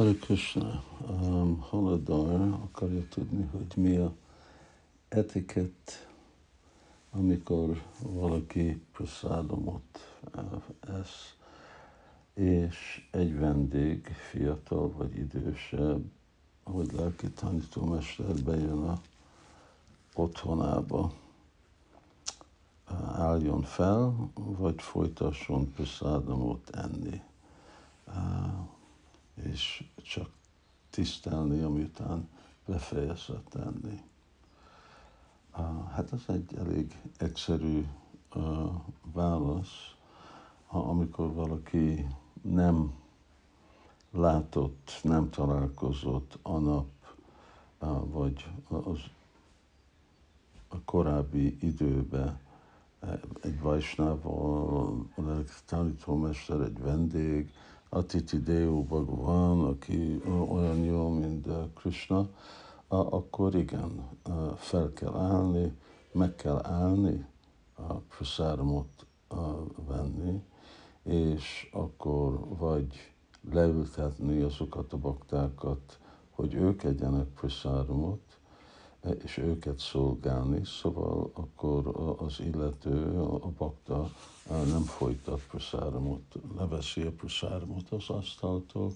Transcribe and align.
Hare 0.00 0.14
Krishna, 0.14 0.82
um, 1.08 1.58
Haladar 1.60 2.40
akarja 2.40 3.08
tudni, 3.08 3.48
hogy 3.52 3.76
mi 3.76 3.96
a 3.96 4.12
etikett, 5.08 6.08
amikor 7.10 7.82
valaki 8.02 8.82
praszádomot 8.92 10.18
uh, 10.34 10.62
esz, 10.98 11.34
és 12.34 13.08
egy 13.10 13.38
vendég, 13.38 14.06
fiatal 14.30 14.92
vagy 14.96 15.16
idősebb, 15.16 16.04
ahogy 16.62 16.92
lelki 16.92 17.30
tanítómester 17.30 18.34
bejön 18.44 18.82
a 18.88 19.00
otthonába, 20.14 21.12
uh, 22.90 23.20
álljon 23.20 23.62
fel, 23.62 24.30
vagy 24.34 24.82
folytasson 24.82 25.72
praszádomot 25.72 26.70
enni. 26.70 27.22
És 29.34 29.84
csak 29.96 30.30
tisztelni, 30.90 31.62
amitán 31.62 32.28
befejezett 32.66 33.48
tenni. 33.48 34.00
Hát 35.92 36.12
ez 36.12 36.22
egy 36.26 36.54
elég 36.56 36.96
egyszerű 37.18 37.86
válasz, 39.12 39.94
amikor 40.66 41.32
valaki 41.32 42.06
nem 42.42 42.94
látott, 44.10 45.00
nem 45.02 45.30
találkozott 45.30 46.38
a 46.42 46.58
nap, 46.58 46.88
vagy 48.04 48.46
az 48.68 49.00
a 50.68 50.80
korábbi 50.84 51.56
időben 51.60 52.40
egy 53.40 53.60
vajsnával, 53.60 55.06
a 55.16 55.22
tanítómester, 55.66 56.60
egy 56.60 56.78
vendég, 56.78 57.52
Atiti 57.92 58.38
Deo 58.38 58.82
Bhagavan, 58.82 59.64
aki 59.64 60.22
olyan 60.48 60.84
jó, 60.84 61.08
mint 61.08 61.48
Krishna, 61.74 62.28
akkor 62.88 63.54
igen, 63.54 64.08
fel 64.56 64.92
kell 64.92 65.14
állni, 65.14 65.72
meg 66.12 66.34
kell 66.34 66.66
állni, 66.66 67.26
a 67.74 67.94
prasáramot 67.94 69.06
venni, 69.86 70.42
és 71.02 71.70
akkor 71.72 72.56
vagy 72.58 73.12
leültetni 73.50 74.40
azokat 74.40 74.92
a 74.92 74.96
baktákat, 74.96 75.98
hogy 76.30 76.54
ők 76.54 76.82
egyenek 76.82 77.26
prasáramot, 77.26 78.29
és 79.24 79.36
őket 79.36 79.78
szolgálni, 79.78 80.64
szóval 80.64 81.30
akkor 81.34 81.86
az 82.18 82.40
illető, 82.40 83.20
a 83.20 83.52
bakta 83.58 84.10
nem 84.48 84.82
folytat 84.82 85.42
prasáramot, 85.46 86.34
leveszi 86.56 87.02
a 87.02 87.10
prasáramot 87.10 87.90
az 87.90 88.08
asztaltól, 88.08 88.92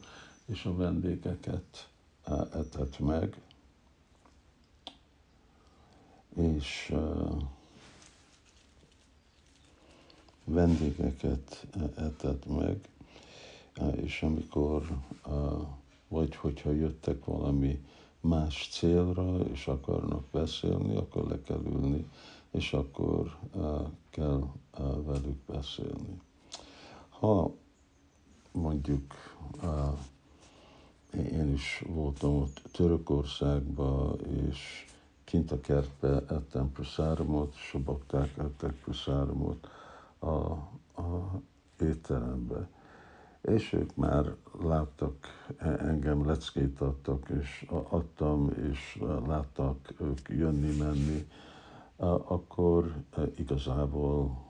és 0.46 0.64
a 0.64 0.76
vendégeket 0.76 1.88
etet 2.52 2.98
meg, 2.98 3.40
és 6.36 6.94
vendégeket 10.44 11.66
etet 11.96 12.46
meg, 12.46 12.88
és 13.96 14.22
amikor, 14.22 14.98
vagy 16.08 16.36
hogyha 16.36 16.70
jöttek 16.70 17.24
valami 17.24 17.84
más 18.24 18.68
célra, 18.70 19.38
és 19.52 19.66
akarnak 19.66 20.24
beszélni, 20.30 20.96
akkor 20.96 21.26
le 21.28 21.42
kell 21.42 21.62
ülni, 21.66 22.06
és 22.50 22.72
akkor 22.72 23.36
uh, 23.54 23.80
kell 24.10 24.42
uh, 24.78 25.04
velük 25.04 25.38
beszélni. 25.46 26.20
Ha 27.08 27.50
mondjuk 28.52 29.14
uh, 29.62 29.98
én 31.12 31.52
is 31.52 31.84
voltam 31.86 32.36
ott 32.36 32.62
Törökországban, 32.72 34.20
és 34.48 34.86
kint 35.24 35.50
a 35.52 35.60
kertbe 35.60 36.22
ettem 36.28 36.72
praszáramot, 36.72 37.54
és 37.54 37.74
a 37.74 37.78
bakták 37.78 38.36
ettek 38.38 38.74
praszáramot 38.74 39.68
a, 40.18 40.26
a 40.26 41.40
étterembe 41.80 42.68
és 43.44 43.72
ők 43.72 43.96
már 43.96 44.34
láttak 44.62 45.14
engem, 45.78 46.26
leckét 46.26 46.80
adtak, 46.80 47.28
és 47.40 47.66
adtam, 47.88 48.50
és 48.70 49.02
láttak 49.26 49.94
ők 50.00 50.28
jönni-menni, 50.28 51.28
akkor 52.26 52.94
igazából 53.36 54.42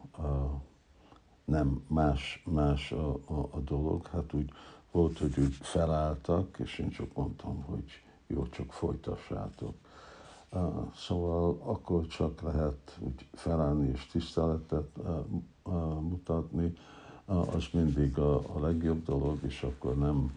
nem 1.45 1.85
más, 1.89 2.43
más 2.47 2.93
a, 2.93 3.13
a, 3.13 3.49
a 3.51 3.59
dolog. 3.59 4.07
Hát 4.07 4.33
úgy 4.33 4.51
volt, 4.91 5.19
hogy 5.19 5.39
úgy 5.39 5.55
felálltak, 5.55 6.59
és 6.59 6.79
én 6.79 6.91
csak 6.91 7.15
mondtam, 7.15 7.63
hogy 7.63 8.03
jó, 8.27 8.49
csak 8.49 8.73
folytassátok. 8.73 9.75
Szóval 10.95 11.59
akkor 11.63 12.07
csak 12.07 12.41
lehet 12.41 12.99
úgy 13.01 13.27
felállni 13.33 13.89
és 13.89 14.07
tiszteletet 14.07 14.99
mutatni, 16.01 16.73
az 17.27 17.65
mindig 17.73 18.19
a, 18.19 18.37
a 18.37 18.61
legjobb 18.61 19.05
dolog, 19.05 19.39
és 19.43 19.63
akkor 19.63 19.97
nem, 19.97 20.33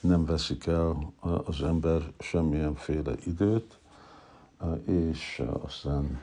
nem 0.00 0.24
veszik 0.24 0.66
el 0.66 1.12
az 1.44 1.62
ember 1.62 2.12
semmilyenféle 2.18 3.12
időt, 3.24 3.78
és 4.84 5.42
aztán 5.62 6.20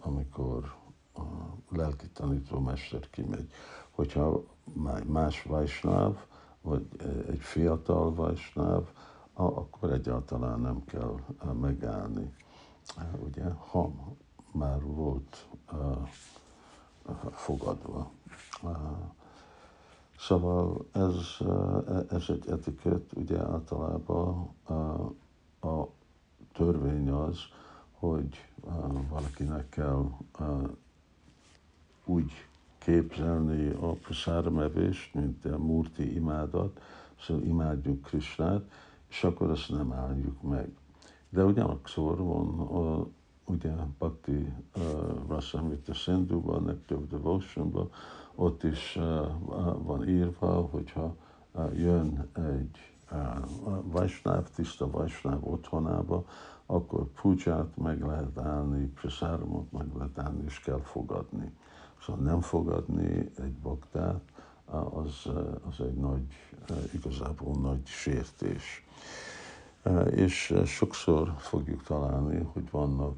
amikor 0.00 0.74
a 1.14 1.22
lelki 1.68 2.08
tanítómester 2.08 3.10
kimegy, 3.10 3.50
hogyha 3.90 4.42
más 5.06 5.42
vajsnáv, 5.42 6.16
vagy 6.60 6.86
egy 7.28 7.40
fiatal 7.40 8.14
vajsnáv, 8.14 8.88
akkor 9.32 9.92
egyáltalán 9.92 10.60
nem 10.60 10.84
kell 10.84 11.16
megállni. 11.60 12.34
Ugye, 13.24 13.44
ha 13.70 13.90
már 14.52 14.82
volt 14.82 15.46
fogadva. 17.32 18.10
Szóval 20.18 20.86
ez, 20.92 21.46
ez 22.10 22.24
egy 22.28 22.48
etikett, 22.48 23.12
ugye 23.12 23.38
általában 23.38 24.48
a 25.60 25.86
törvény 26.52 27.10
az, 27.10 27.38
hogy 27.92 28.48
valakinek 29.08 29.68
kell 29.68 30.10
úgy 32.04 32.32
képzelni 32.78 33.68
a 33.68 33.92
prasáramevést, 33.92 35.14
mint 35.14 35.44
a 35.44 35.58
murti 35.58 36.14
imádat, 36.14 36.80
szóval 37.20 37.42
imádjuk 37.42 38.02
Krisnát, 38.02 38.70
és 39.08 39.24
akkor 39.24 39.50
ezt 39.50 39.70
nem 39.70 39.92
álljuk 39.92 40.42
meg. 40.42 40.76
De 41.28 41.44
ugyanakkor 41.44 42.16
van 42.16 42.60
a 42.60 43.06
ugye 43.44 43.70
Bhakti 43.98 44.52
uh, 45.34 45.40
Rasamrita 45.40 45.94
Sindhuban, 45.94 46.62
Nectar 46.62 47.06
Devotionban, 47.06 47.90
ott 48.34 48.62
is 48.62 48.96
uh, 48.96 49.02
van 49.82 50.08
írva, 50.08 50.68
hogyha 50.70 51.16
uh, 51.52 51.78
jön 51.78 52.28
egy 52.32 52.94
uh, 53.12 53.18
Vajsnáv, 53.82 54.48
tiszta 54.54 54.90
Vajsnáv 54.90 55.48
otthonába, 55.48 56.24
akkor 56.66 57.06
puját 57.06 57.76
meg 57.76 58.06
lehet 58.06 58.38
állni, 58.38 58.86
prasáramot 58.86 59.72
meg 59.72 59.86
lehet 59.96 60.18
állni, 60.18 60.42
és 60.46 60.60
kell 60.60 60.80
fogadni. 60.80 61.52
Szóval 62.00 62.22
nem 62.22 62.40
fogadni 62.40 63.30
egy 63.36 63.54
baktát, 63.62 64.20
az, 64.90 65.28
az 65.68 65.80
egy 65.80 65.94
nagy, 65.94 66.26
igazából 66.92 67.54
nagy 67.60 67.86
sértés. 67.86 68.86
És 70.10 70.54
sokszor 70.64 71.34
fogjuk 71.38 71.82
találni, 71.82 72.48
hogy 72.52 72.70
vannak 72.70 73.16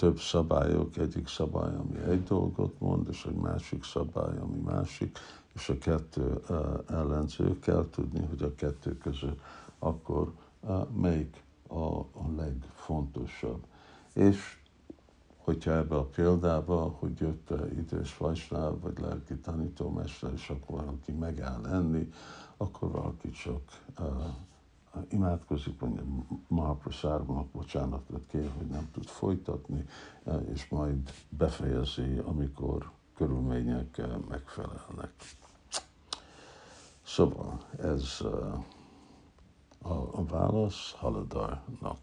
több 0.00 0.18
szabályok, 0.18 0.96
egyik 0.96 1.28
szabály, 1.28 1.74
ami 1.74 1.98
egy 2.08 2.22
dolgot 2.22 2.80
mond, 2.80 3.08
és 3.08 3.24
egy 3.24 3.34
másik 3.34 3.84
szabály, 3.84 4.38
ami 4.38 4.56
másik, 4.56 5.18
és 5.54 5.68
a 5.68 5.78
kettő 5.78 6.40
ellenző 6.88 7.58
kell 7.58 7.86
tudni, 7.90 8.26
hogy 8.26 8.42
a 8.42 8.54
kettő 8.54 8.98
között 8.98 9.40
akkor 9.78 10.32
melyik 10.94 11.42
a, 11.68 11.84
a 11.98 12.30
legfontosabb. 12.36 13.64
És 14.12 14.58
hogyha 15.36 15.70
ebbe 15.72 15.96
a 15.96 16.04
példába, 16.04 16.96
hogy 16.98 17.20
jött 17.20 17.52
idős 17.76 18.16
vajsnáv, 18.16 18.80
vagy 18.80 18.98
lelki 18.98 19.34
tanítómester, 19.34 20.32
és 20.32 20.50
akkor 20.50 20.80
valaki 20.80 21.12
megáll 21.12 21.66
enni, 21.66 22.12
akkor 22.56 22.90
valaki 22.90 23.30
csak 23.30 23.62
imádkozik, 25.08 25.80
mondja 25.80 26.02
Mahaprasárnak 26.48 27.46
bocsánatot 27.46 28.26
kér, 28.26 28.50
hogy 28.56 28.66
nem 28.66 28.90
tud 28.92 29.06
folytatni, 29.06 29.84
és 30.52 30.68
majd 30.68 31.12
befejezi, 31.28 32.18
amikor 32.24 32.90
körülmények 33.16 34.00
megfelelnek. 34.28 35.12
Szóval 37.02 37.60
ez 37.82 38.20
a, 39.82 39.90
a 39.90 40.24
válasz 40.24 40.92
Haladarnak. 40.98 41.98